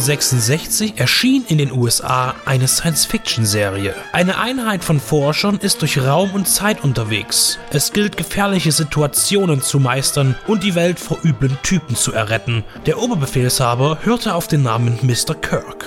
1966 0.00 0.98
erschien 0.98 1.44
in 1.48 1.58
den 1.58 1.72
USA 1.72 2.34
eine 2.46 2.68
Science-Fiction-Serie. 2.68 3.94
Eine 4.12 4.38
Einheit 4.38 4.82
von 4.82 4.98
Forschern 4.98 5.58
ist 5.58 5.82
durch 5.82 5.98
Raum 5.98 6.30
und 6.32 6.48
Zeit 6.48 6.82
unterwegs. 6.82 7.58
Es 7.70 7.92
gilt, 7.92 8.16
gefährliche 8.16 8.72
Situationen 8.72 9.60
zu 9.60 9.78
meistern 9.78 10.36
und 10.46 10.62
die 10.62 10.74
Welt 10.74 10.98
vor 10.98 11.18
üblen 11.22 11.58
Typen 11.62 11.96
zu 11.96 12.14
erretten. 12.14 12.64
Der 12.86 12.98
Oberbefehlshaber 12.98 13.98
hörte 14.02 14.34
auf 14.34 14.48
den 14.48 14.62
Namen 14.62 14.98
Mr. 15.02 15.34
Kirk. 15.34 15.84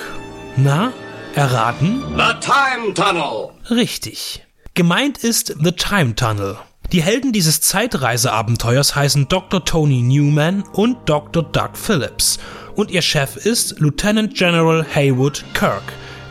Na, 0.56 0.92
erraten? 1.34 2.04
The 2.16 2.34
Time 2.38 2.94
Tunnel! 2.94 3.48
Richtig. 3.68 4.46
Gemeint 4.74 5.18
ist 5.18 5.56
The 5.60 5.72
Time 5.72 6.14
Tunnel. 6.14 6.56
Die 6.92 7.02
Helden 7.02 7.32
dieses 7.32 7.60
Zeitreiseabenteuers 7.62 8.94
heißen 8.94 9.26
Dr. 9.26 9.64
Tony 9.64 10.02
Newman 10.02 10.62
und 10.72 11.08
Dr. 11.08 11.42
Doug 11.42 11.70
Phillips 11.72 12.38
und 12.76 12.90
ihr 12.90 13.02
Chef 13.02 13.36
ist 13.36 13.80
Lieutenant 13.80 14.34
General 14.34 14.84
Haywood 14.94 15.44
Kirk. 15.54 15.82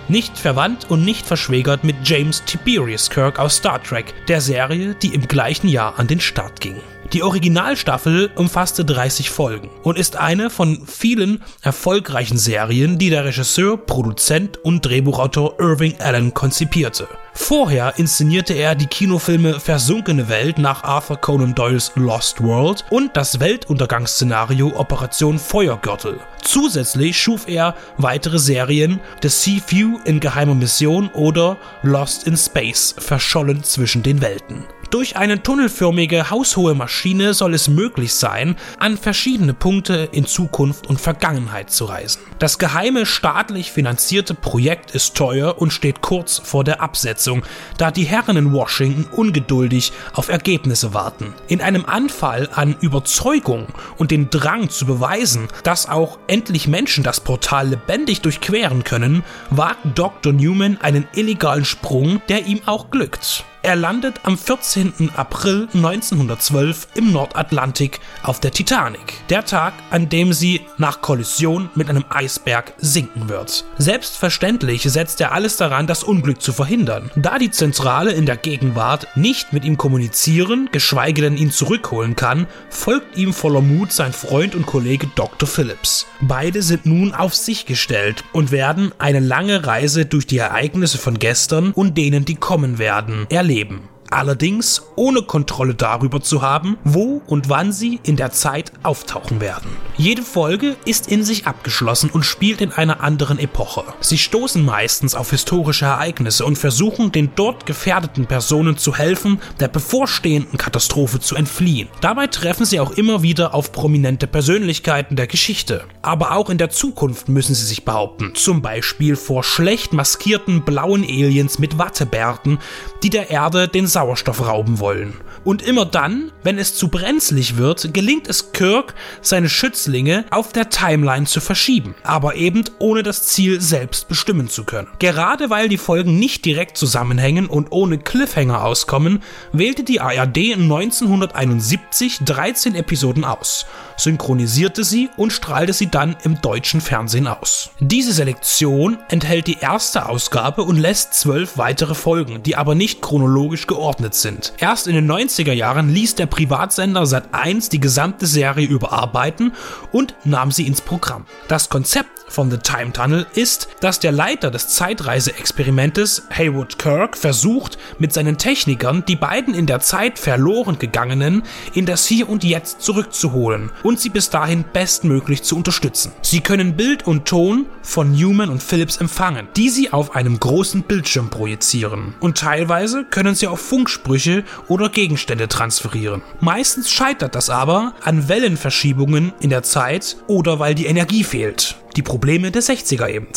Nicht 0.08 0.38
verwandt 0.38 0.90
und 0.90 1.06
nicht 1.06 1.26
verschwägert 1.26 1.84
mit 1.84 1.96
James 2.04 2.44
Tiberius 2.46 3.10
Kirk 3.10 3.40
aus 3.40 3.56
Star 3.58 3.82
Trek, 3.82 4.14
der 4.28 4.42
Serie, 4.42 4.95
die 4.95 5.14
im 5.14 5.28
gleichen 5.28 5.67
Jahr 5.67 5.98
an 5.98 6.08
den 6.08 6.20
Start 6.20 6.59
ging. 6.59 6.82
Die 7.14 7.22
Originalstaffel 7.22 8.31
umfasste 8.36 8.86
30 8.86 9.30
Folgen 9.30 9.69
und 9.83 10.00
ist 10.00 10.16
eine 10.16 10.50
von 10.50 10.88
vielen 10.88 11.44
erfolgreichen 11.61 12.39
Serien, 12.39 12.97
die 12.97 13.11
der 13.11 13.23
Regisseur, 13.23 13.78
Produzent 13.78 14.58
und 14.58 14.83
Drehbuchautor 14.83 15.59
Irving 15.59 16.00
Allen 16.00 16.33
konzipierte. 16.33 17.08
Vorher 17.36 17.94
inszenierte 17.97 18.53
er 18.53 18.73
die 18.73 18.88
Kinofilme 18.88 19.59
Versunkene 19.59 20.28
Welt 20.28 20.58
nach 20.58 20.83
Arthur 20.83 21.17
Conan 21.17 21.53
Doyles 21.53 21.92
Lost 21.94 22.42
World 22.42 22.83
und 22.89 23.16
das 23.16 23.39
Weltuntergangsszenario 23.39 24.75
Operation 24.75 25.38
Feuergürtel. 25.38 26.20
Zusätzlich 26.42 27.16
schuf 27.16 27.48
er 27.48 27.75
weitere 27.98 28.39
Serien 28.39 29.00
The 29.22 29.30
Sea 29.30 29.61
Few 29.64 30.00
in 30.05 30.20
geheimer 30.20 30.55
Mission 30.55 31.09
oder 31.14 31.58
Lost 31.83 32.25
in 32.25 32.38
Space, 32.38 32.95
verschollen 32.98 33.64
zwischen 33.64 34.02
den 34.02 34.20
Welten. 34.20 34.66
Durch 34.94 35.17
eine 35.17 35.41
tunnelförmige 35.41 36.30
haushohe 36.30 36.75
Maschine 36.75 37.33
soll 37.33 37.55
es 37.55 37.67
möglich 37.67 38.13
sein, 38.13 38.55
an 38.77 38.95
verschiedene 38.95 39.55
Punkte 39.55 40.08
in 40.11 40.27
Zukunft 40.27 40.86
und 40.86 41.02
Vergangenheit 41.02 41.72
zu 41.72 41.86
reisen. 41.86 42.22
Das 42.38 42.59
geheime 42.59 43.08
staatlich 43.08 43.71
finanzierte 43.71 44.36
Projekt 44.36 44.91
ist 44.91 45.16
teuer 45.16 45.59
und 45.59 45.73
steht 45.73 46.02
kurz 46.02 46.38
vor 46.38 46.64
der 46.64 46.80
Absetzung, 46.80 47.41
da 47.80 47.89
die 47.89 48.03
Herren 48.03 48.38
in 48.38 48.53
Washington 48.53 49.08
ungeduldig 49.11 49.94
auf 50.14 50.30
Ergebnisse 50.30 50.94
warten. 50.94 51.33
In 51.47 51.61
einem 51.61 51.86
Anfall 51.86 52.47
an 52.53 52.75
Überzeugung 52.80 53.69
und 53.97 54.11
den 54.11 54.30
Drang 54.30 54.69
zu 54.69 54.86
beweisen, 54.86 55.47
dass 55.64 55.89
auch 55.89 56.19
endlich 56.27 56.67
Menschen 56.67 57.03
das 57.03 57.19
Portal 57.19 57.69
lebendig 57.69 58.21
durchqueren 58.21 58.83
können, 58.83 59.23
wagt 59.49 59.80
Dr. 59.95 60.33
Newman 60.33 60.77
einen 60.81 61.08
illegalen 61.16 61.66
Sprung, 61.66 62.21
der 62.30 62.45
ihm 62.45 62.61
auch 62.67 62.91
glückt. 62.91 63.44
Er 63.66 63.78
landet 63.78 64.19
am 64.23 64.38
14. 64.38 65.11
April 65.16 65.69
1912 65.73 66.89
im 66.95 67.14
Nordatlantik 67.14 68.02
auf 68.22 68.42
der 68.42 68.52
Titanic, 68.52 69.26
der 69.30 69.45
Tag, 69.45 69.73
an 69.89 70.10
dem 70.10 70.33
sie 70.33 70.60
nach 70.77 70.99
Kollision 70.99 71.70
mit 71.73 71.89
einem 71.89 72.04
Eisberg 72.10 72.73
sinken 72.77 73.30
wird. 73.30 73.64
Selbstverständlich 73.77 74.83
setzt 74.83 75.21
er 75.21 75.32
alles 75.32 75.55
daran, 75.55 75.88
das 75.88 76.04
Unglück 76.04 76.42
zu 76.42 76.52
verhindern. 76.52 77.10
Da 77.15 77.39
die 77.39 77.52
Zentrale 77.52 78.11
in 78.11 78.26
der 78.26 78.36
Gegenwart 78.36 79.08
nicht 79.15 79.54
mit 79.54 79.64
ihm 79.64 79.77
kommunizieren, 79.77 80.67
geschweige 80.73 81.21
denn 81.21 81.38
ihn 81.38 81.52
zurückholen 81.52 82.17
kann, 82.17 82.48
folgt 82.70 83.17
ihm 83.17 83.32
voller 83.32 83.61
Mut 83.61 83.93
sein 83.93 84.11
Freund 84.11 84.55
und 84.55 84.65
Kollege 84.65 85.08
Dr. 85.15 85.48
Phillips. 85.48 86.05
Beide 86.20 86.64
sind 86.64 86.86
nun 86.86 87.14
auf 87.14 87.33
sich 87.33 87.65
gestellt 87.65 88.26
und 88.33 88.52
werden 88.52 88.92
eine 88.99 89.21
lange 89.21 89.65
Reise 89.65 90.05
durch 90.05 90.27
die 90.27 90.39
Ereignisse 90.39 90.98
von 90.98 91.17
gestern 91.17 91.71
und 91.71 91.98
denen, 91.98 92.26
die 92.26 92.36
kommen 92.36 92.77
werden, 92.77 93.26
erleben 93.30 93.52
leben 93.53 93.89
allerdings 94.14 94.83
ohne 94.95 95.23
Kontrolle 95.23 95.75
darüber 95.75 96.21
zu 96.21 96.41
haben, 96.41 96.77
wo 96.83 97.21
und 97.27 97.49
wann 97.49 97.71
sie 97.71 97.99
in 98.03 98.15
der 98.15 98.31
Zeit 98.31 98.71
auftauchen 98.83 99.41
werden. 99.41 99.69
Jede 99.98 100.21
Folge 100.21 100.76
ist 100.86 101.08
in 101.08 101.23
sich 101.23 101.48
abgeschlossen 101.48 102.11
und 102.11 102.23
spielt 102.23 102.61
in 102.61 102.71
einer 102.71 103.02
anderen 103.02 103.39
Epoche. 103.39 103.83
Sie 103.99 104.17
stoßen 104.17 104.64
meistens 104.64 105.15
auf 105.15 105.31
historische 105.31 105.86
Ereignisse 105.86 106.45
und 106.45 106.58
versuchen 106.58 107.11
den 107.11 107.31
dort 107.36 107.65
gefährdeten 107.65 108.27
Personen 108.27 108.77
zu 108.77 108.95
helfen, 108.95 109.42
der 109.59 109.67
bevorstehenden 109.67 110.58
Katastrophe 110.58 111.20
zu 111.20 111.36
entfliehen. 111.36 111.89
Dabei 112.02 112.27
treffen 112.27 112.65
sie 112.65 112.80
auch 112.80 112.92
immer 112.92 113.23
wieder 113.23 113.53
auf 113.55 113.71
prominente 113.71 114.27
Persönlichkeiten 114.27 115.15
der 115.15 115.27
Geschichte. 115.27 115.86
Aber 116.02 116.33
auch 116.33 116.49
in 116.49 116.58
der 116.58 116.70
Zukunft 116.70 117.30
müssen 117.30 117.55
sie 117.55 117.65
sich 117.65 117.83
behaupten, 117.83 118.36
zum 118.36 118.61
Beispiel 118.61 119.15
vor 119.15 119.43
schlecht 119.43 119.93
maskierten 119.93 120.64
blauen 120.64 121.03
Aliens 121.03 121.59
mit 121.59 121.77
Wattebärten, 121.77 122.59
die 123.02 123.09
der 123.09 123.30
Erde 123.30 123.67
den 123.67 123.87
Sau 123.87 124.03
Sauerstoff 124.03 124.45
rauben 124.45 124.80
wollen. 124.80 125.14
Und 125.45 125.61
immer 125.61 125.86
dann, 125.86 126.32
wenn 126.43 126.58
es 126.58 126.76
zu 126.76 126.89
brenzlig 126.89 127.58
wird, 127.58 127.93
gelingt 127.93 128.27
es 128.27 128.51
Kirk, 128.51 128.94
seine 129.21 129.50
Schützlinge 129.83 130.25
auf 130.30 130.54
der 130.54 130.69
Timeline 130.69 131.25
zu 131.25 131.42
verschieben, 131.42 131.95
aber 132.04 132.36
eben 132.36 132.63
ohne 132.80 133.04
das 133.04 133.27
Ziel 133.27 133.60
selbst 133.60 134.07
bestimmen 134.07 134.48
zu 134.48 134.63
können. 134.63 134.88
Gerade 135.00 135.50
weil 135.50 135.68
die 135.68 135.77
Folgen 135.77 136.18
nicht 136.19 136.45
direkt 136.45 136.77
zusammenhängen 136.77 137.48
und 137.48 137.71
ohne 137.71 137.98
Cliffhanger 137.98 138.63
auskommen, 138.63 139.21
wählte 139.51 139.83
die 139.83 140.00
ARD 140.00 140.54
1971 140.54 142.19
13 142.24 142.75
Episoden 142.75 143.25
aus, 143.25 143.66
synchronisierte 143.98 144.83
sie 144.83 145.09
und 145.18 145.31
strahlte 145.31 145.74
sie 145.74 145.89
dann 145.89 146.15
im 146.24 146.42
deutschen 146.42 146.81
Fernsehen 146.81 147.27
aus. 147.27 147.71
Diese 147.80 148.13
Selektion 148.13 148.98
enthält 149.09 149.48
die 149.48 149.59
erste 149.59 150.07
Ausgabe 150.07 150.63
und 150.63 150.77
lässt 150.77 151.13
zwölf 151.13 151.57
weitere 151.57 151.95
Folgen, 151.95 152.44
die 152.44 152.56
aber 152.56 152.75
nicht 152.75 153.01
chronologisch 153.01 153.68
geordnet 153.68 154.13
sind. 154.15 154.53
Erst 154.57 154.88
in 154.88 154.95
den 154.95 155.12
90er 155.12 155.53
Jahren 155.53 155.94
ließ 155.94 156.15
der 156.15 156.25
Privatsender 156.25 157.03
Sat1 157.03 157.69
die 157.69 157.80
gesamte 157.80 158.25
Serie 158.25 158.68
überarbeiten 158.68 159.53
und 159.92 160.15
nahm 160.24 160.51
sie 160.51 160.68
ins 160.68 160.81
Programm. 160.81 161.25
Das 161.48 161.69
Konzept 161.69 162.09
von 162.33 162.50
The 162.50 162.57
Time 162.57 162.92
Tunnel 162.94 163.27
ist, 163.36 163.68
dass 163.80 164.00
der 164.00 164.12
Leiter 164.12 164.50
des 164.50 164.69
Zeitreise-Experimentes, 164.69 166.24
Haywood 166.31 166.80
Kirk, 166.80 167.15
versucht, 167.15 167.77
mit 168.00 168.12
seinen 168.12 168.38
Technikern 168.38 169.03
die 169.07 169.15
beiden 169.15 169.53
in 169.53 169.68
der 169.68 169.80
Zeit 169.80 170.18
verloren 170.18 170.80
gegangenen 170.80 171.44
in 171.74 171.86
das 171.86 172.07
Hier 172.07 172.30
und 172.30 172.44
Jetzt 172.44 172.81
zurückzuholen 172.81 173.71
und 173.83 174.00
sie 174.00 174.10
bis 174.10 174.30
dahin 174.30 174.66
bestmöglich 174.71 175.44
zu 175.44 175.56
unterstützen. 175.56 176.12
Sie 176.21 176.42
können 176.42 176.75
Bild 176.75 177.06
und 177.06 177.25
Ton 177.25 177.68
von 177.81 178.12
Newman 178.12 178.50
und 178.50 178.63
Phillips 178.63 178.98
empfangen, 178.98 179.48
die 179.56 179.69
sie 179.69 179.94
auf 179.94 180.16
einem 180.16 180.39
großen 180.39 180.83
Bildschirm 180.83 181.30
projizieren. 181.30 182.16
Und 182.19 182.38
teilweise 182.38 183.04
können 183.04 183.36
sie 183.36 183.48
auch 183.48 183.60
Funksprüche 183.60 184.44
oder 184.68 184.89
Gegenstände 184.89 185.48
transferieren. 185.48 186.21
Meistens 186.39 186.89
scheitert 186.89 187.36
das 187.36 187.50
aber 187.50 187.94
an 188.01 188.27
Wellenverschiebungen 188.27 189.33
in 189.39 189.50
der 189.50 189.63
Zeit 189.63 190.18
oder 190.27 190.60
weil 190.60 190.75
die 190.75 190.86
Energie 190.86 191.24
fehlt. 191.24 191.75
Die 191.95 192.01
Probleme 192.01 192.51
der 192.51 192.63
60er 192.63 193.10
eben. 193.10 193.27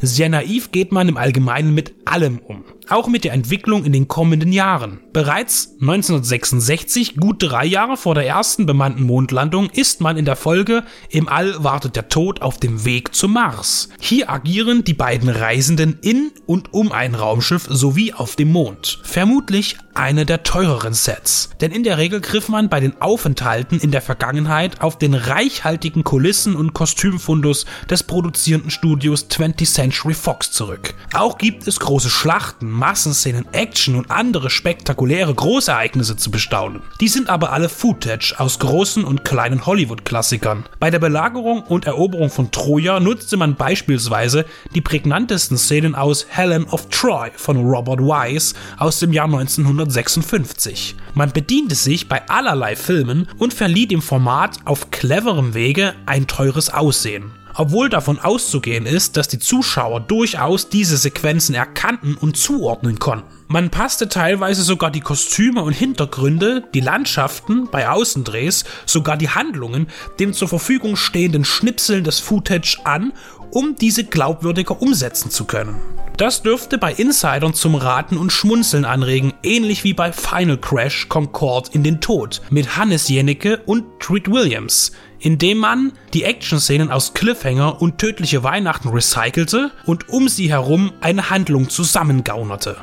Sehr 0.00 0.28
naiv 0.28 0.70
geht 0.70 0.92
man 0.92 1.08
im 1.08 1.16
Allgemeinen 1.16 1.74
mit 1.74 1.94
allem 2.04 2.38
um 2.38 2.64
auch 2.90 3.08
mit 3.08 3.24
der 3.24 3.32
Entwicklung 3.32 3.84
in 3.84 3.92
den 3.92 4.08
kommenden 4.08 4.52
Jahren. 4.52 5.00
Bereits 5.12 5.74
1966, 5.80 7.16
gut 7.16 7.36
drei 7.40 7.64
Jahre 7.64 7.96
vor 7.96 8.14
der 8.14 8.26
ersten 8.26 8.66
bemannten 8.66 9.04
Mondlandung, 9.04 9.70
ist 9.70 10.00
man 10.00 10.16
in 10.16 10.24
der 10.24 10.36
Folge 10.36 10.84
Im 11.10 11.28
All 11.28 11.62
wartet 11.62 11.96
der 11.96 12.08
Tod 12.08 12.42
auf 12.42 12.58
dem 12.58 12.84
Weg 12.84 13.14
zum 13.14 13.32
Mars. 13.32 13.88
Hier 14.00 14.30
agieren 14.30 14.84
die 14.84 14.94
beiden 14.94 15.28
Reisenden 15.28 15.98
in 16.00 16.30
und 16.46 16.72
um 16.72 16.92
ein 16.92 17.14
Raumschiff 17.14 17.66
sowie 17.68 18.12
auf 18.12 18.36
dem 18.36 18.52
Mond. 18.52 19.00
Vermutlich 19.02 19.76
eine 19.94 20.24
der 20.24 20.44
teureren 20.44 20.94
Sets. 20.94 21.50
Denn 21.60 21.72
in 21.72 21.82
der 21.82 21.98
Regel 21.98 22.20
griff 22.20 22.48
man 22.48 22.68
bei 22.68 22.78
den 22.78 23.00
Aufenthalten 23.02 23.80
in 23.80 23.90
der 23.90 24.00
Vergangenheit 24.00 24.80
auf 24.80 24.96
den 24.96 25.14
reichhaltigen 25.14 26.04
Kulissen 26.04 26.54
und 26.54 26.72
Kostümfundus 26.72 27.66
des 27.90 28.04
produzierenden 28.04 28.70
Studios 28.70 29.28
20th 29.28 29.72
Century 29.72 29.87
Fox 30.14 30.50
zurück. 30.50 30.94
Auch 31.12 31.38
gibt 31.38 31.66
es 31.66 31.80
große 31.80 31.98
große 31.98 32.10
Schlachten, 32.10 32.70
Massenszenen, 32.70 33.52
Action 33.52 33.96
und 33.96 34.10
andere 34.10 34.50
spektakuläre 34.50 35.34
Großereignisse 35.34 36.16
zu 36.16 36.30
bestaunen. 36.30 36.82
Die 37.00 37.08
sind 37.08 37.28
aber 37.28 37.52
alle 37.52 37.68
Footage 37.68 38.34
aus 38.38 38.58
großen 38.60 39.04
und 39.04 39.24
kleinen 39.24 39.66
Hollywood-Klassikern. 39.66 40.64
Bei 40.78 40.90
der 40.90 41.00
Belagerung 41.00 41.62
und 41.62 41.86
Eroberung 41.86 42.30
von 42.30 42.50
Troja 42.50 43.00
nutzte 43.00 43.36
man 43.36 43.56
beispielsweise 43.56 44.44
die 44.74 44.80
prägnantesten 44.80 45.58
Szenen 45.58 45.94
aus 45.94 46.26
Helen 46.28 46.66
of 46.66 46.88
Troy 46.88 47.30
von 47.36 47.64
Robert 47.64 48.00
Wise 48.00 48.54
aus 48.78 49.00
dem 49.00 49.12
Jahr 49.12 49.26
1956. 49.26 50.94
Man 51.14 51.32
bediente 51.32 51.74
sich 51.74 52.08
bei 52.08 52.28
allerlei 52.28 52.76
Filmen 52.76 53.28
und 53.38 53.52
verlieh 53.52 53.86
dem 53.86 54.02
Format 54.02 54.58
auf 54.64 54.90
cleverem 54.90 55.54
Wege 55.54 55.94
ein 56.06 56.26
teures 56.26 56.70
Aussehen 56.70 57.32
obwohl 57.58 57.88
davon 57.88 58.20
auszugehen 58.20 58.86
ist, 58.86 59.16
dass 59.16 59.26
die 59.26 59.40
Zuschauer 59.40 60.00
durchaus 60.00 60.68
diese 60.68 60.96
Sequenzen 60.96 61.56
erkannten 61.56 62.14
und 62.14 62.36
zuordnen 62.36 63.00
konnten. 63.00 63.37
Man 63.50 63.70
passte 63.70 64.10
teilweise 64.10 64.62
sogar 64.62 64.90
die 64.90 65.00
Kostüme 65.00 65.62
und 65.62 65.72
Hintergründe, 65.72 66.64
die 66.74 66.80
Landschaften 66.80 67.66
bei 67.70 67.88
Außendrehs, 67.88 68.66
sogar 68.84 69.16
die 69.16 69.30
Handlungen 69.30 69.86
den 70.20 70.34
zur 70.34 70.48
Verfügung 70.48 70.96
stehenden 70.96 71.46
Schnipseln 71.46 72.04
des 72.04 72.20
Footage 72.20 72.76
an, 72.84 73.14
um 73.50 73.74
diese 73.74 74.04
glaubwürdiger 74.04 74.82
umsetzen 74.82 75.30
zu 75.30 75.46
können. 75.46 75.76
Das 76.18 76.42
dürfte 76.42 76.76
bei 76.76 76.92
Insidern 76.92 77.54
zum 77.54 77.74
Raten 77.74 78.18
und 78.18 78.32
Schmunzeln 78.32 78.84
anregen, 78.84 79.32
ähnlich 79.42 79.82
wie 79.82 79.94
bei 79.94 80.12
Final 80.12 80.58
Crash 80.58 81.08
Concorde 81.08 81.70
in 81.72 81.82
den 81.82 82.02
Tod 82.02 82.42
mit 82.50 82.76
Hannes 82.76 83.08
Jennecke 83.08 83.62
und 83.64 83.84
Treat 83.98 84.30
Williams, 84.30 84.92
indem 85.20 85.56
man 85.56 85.92
die 86.12 86.24
Action-Szenen 86.24 86.90
aus 86.90 87.14
Cliffhanger 87.14 87.80
und 87.80 87.96
Tödliche 87.96 88.42
Weihnachten 88.42 88.90
recycelte 88.90 89.70
und 89.86 90.10
um 90.10 90.28
sie 90.28 90.50
herum 90.50 90.92
eine 91.00 91.30
Handlung 91.30 91.70
zusammengaunerte. 91.70 92.76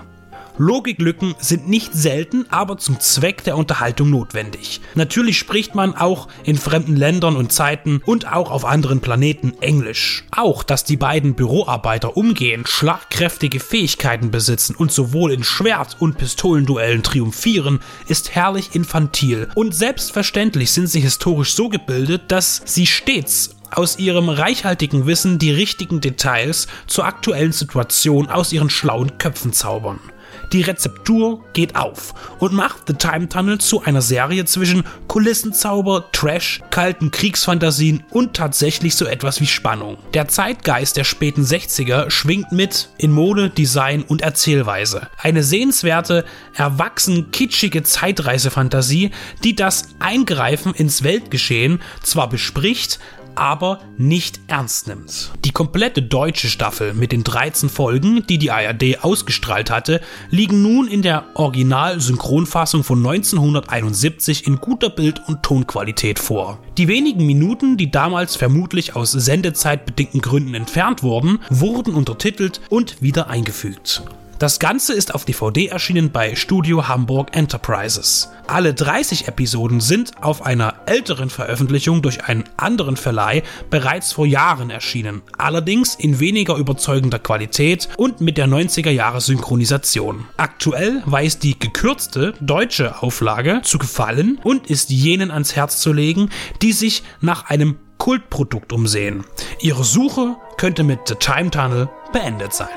Logiklücken 0.57 1.35
sind 1.39 1.67
nicht 1.67 1.93
selten, 1.93 2.45
aber 2.49 2.77
zum 2.77 2.99
Zweck 2.99 3.43
der 3.43 3.57
Unterhaltung 3.57 4.09
notwendig. 4.09 4.81
Natürlich 4.95 5.37
spricht 5.37 5.75
man 5.75 5.95
auch 5.95 6.27
in 6.43 6.57
fremden 6.57 6.95
Ländern 6.95 7.35
und 7.35 7.51
Zeiten 7.51 8.01
und 8.05 8.31
auch 8.31 8.51
auf 8.51 8.63
anderen 8.63 9.01
Planeten 9.01 9.53
Englisch. 9.61 10.23
Auch, 10.31 10.63
dass 10.63 10.83
die 10.83 10.97
beiden 10.97 11.35
Büroarbeiter 11.35 12.15
umgehend 12.15 12.69
schlagkräftige 12.69 13.59
Fähigkeiten 13.59 14.31
besitzen 14.31 14.75
und 14.75 14.91
sowohl 14.91 15.31
in 15.31 15.43
Schwert- 15.43 15.97
und 15.99 16.17
Pistolenduellen 16.17 17.03
triumphieren, 17.03 17.79
ist 18.07 18.33
herrlich 18.33 18.75
infantil. 18.75 19.49
Und 19.55 19.75
selbstverständlich 19.75 20.71
sind 20.71 20.87
sie 20.87 21.01
historisch 21.01 21.53
so 21.53 21.69
gebildet, 21.69 22.23
dass 22.29 22.61
sie 22.65 22.85
stets 22.85 23.55
aus 23.71 23.99
ihrem 23.99 24.29
reichhaltigen 24.29 25.05
Wissen 25.05 25.39
die 25.39 25.51
richtigen 25.51 25.99
Details 25.99 26.67
zur 26.87 27.05
aktuellen 27.05 27.51
Situation 27.51 28.29
aus 28.29 28.53
ihren 28.53 28.69
schlauen 28.69 29.17
Köpfen 29.17 29.53
zaubern. 29.53 29.99
Die 30.55 30.61
Rezeptur 30.61 31.43
geht 31.51 31.75
auf 31.75 32.13
und 32.39 32.53
macht 32.53 32.87
The 32.87 32.93
Time 32.93 33.27
Tunnel 33.27 33.57
zu 33.57 33.83
einer 33.83 34.01
Serie 34.01 34.45
zwischen 34.45 34.85
Kulissenzauber, 35.09 36.05
Trash, 36.13 36.61
kalten 36.69 37.11
Kriegsfantasien 37.11 38.05
und 38.11 38.37
tatsächlich 38.37 38.95
so 38.95 39.05
etwas 39.05 39.41
wie 39.41 39.47
Spannung. 39.47 39.97
Der 40.13 40.29
Zeitgeist 40.29 40.95
der 40.95 41.03
späten 41.03 41.43
60er 41.43 42.09
schwingt 42.09 42.53
mit 42.53 42.87
in 42.97 43.11
Mode, 43.11 43.49
Design 43.49 44.03
und 44.03 44.21
Erzählweise. 44.21 45.09
Eine 45.21 45.43
sehenswerte, 45.43 46.23
erwachsen 46.53 47.31
kitschige 47.31 47.83
Zeitreisefantasie, 47.83 49.11
die 49.43 49.57
das 49.57 49.89
Eingreifen 49.99 50.73
ins 50.73 51.03
Weltgeschehen 51.03 51.81
zwar 52.01 52.29
bespricht, 52.29 52.99
aber 53.35 53.79
nicht 53.97 54.39
ernst 54.47 54.87
nimmt. 54.87 55.31
Die 55.43 55.51
komplette 55.51 56.01
deutsche 56.01 56.47
Staffel 56.47 56.93
mit 56.93 57.11
den 57.11 57.23
13 57.23 57.69
Folgen, 57.69 58.25
die 58.27 58.37
die 58.37 58.51
ARD 58.51 59.03
ausgestrahlt 59.03 59.69
hatte, 59.69 60.01
liegen 60.29 60.61
nun 60.61 60.87
in 60.87 61.01
der 61.01 61.25
Original-Synchronfassung 61.35 62.83
von 62.83 62.99
1971 62.99 64.47
in 64.47 64.57
guter 64.57 64.89
Bild- 64.89 65.21
und 65.27 65.43
Tonqualität 65.43 66.19
vor. 66.19 66.59
Die 66.77 66.87
wenigen 66.87 67.25
Minuten, 67.25 67.77
die 67.77 67.91
damals 67.91 68.35
vermutlich 68.35 68.95
aus 68.95 69.11
sendezeitbedingten 69.11 70.21
Gründen 70.21 70.53
entfernt 70.53 71.03
wurden, 71.03 71.39
wurden 71.49 71.93
untertitelt 71.93 72.61
und 72.69 73.01
wieder 73.01 73.29
eingefügt. 73.29 74.03
Das 74.37 74.59
Ganze 74.59 74.93
ist 74.93 75.15
auf 75.15 75.23
DVD 75.23 75.67
erschienen 75.67 76.11
bei 76.11 76.35
Studio 76.35 76.89
Hamburg 76.89 77.33
Enterprises. 77.37 78.31
Alle 78.47 78.73
30 78.73 79.29
Episoden 79.29 79.79
sind 79.79 80.21
auf 80.21 80.45
einer 80.45 80.74
älteren 80.87 81.29
Veröffentlichung 81.29 82.01
durch 82.01 82.25
einen 82.25 82.43
anderen 82.57 82.97
Verleih 82.97 83.43
bereits 83.69 84.13
vor 84.13 84.25
Jahren 84.25 84.69
erschienen, 84.69 85.21
allerdings 85.37 85.95
in 85.95 86.19
weniger 86.19 86.55
überzeugender 86.55 87.19
Qualität 87.19 87.89
und 87.97 88.21
mit 88.21 88.37
der 88.37 88.47
90er 88.47 88.91
Jahre 88.91 89.21
Synchronisation. 89.21 90.25
Aktuell 90.37 91.01
weiß 91.05 91.39
die 91.39 91.57
gekürzte 91.57 92.33
deutsche 92.39 93.01
Auflage 93.01 93.61
zu 93.63 93.77
gefallen 93.77 94.39
und 94.43 94.67
ist 94.67 94.89
jenen 94.89 95.31
ans 95.31 95.55
Herz 95.55 95.79
zu 95.79 95.93
legen, 95.93 96.29
die 96.61 96.71
sich 96.71 97.03
nach 97.21 97.45
einem 97.45 97.77
Kultprodukt 97.97 98.73
umsehen. 98.73 99.25
Ihre 99.61 99.83
Suche 99.83 100.35
könnte 100.57 100.83
mit 100.83 100.99
The 101.07 101.15
Time 101.15 101.49
Tunnel 101.49 101.89
beendet 102.11 102.53
sein. 102.53 102.67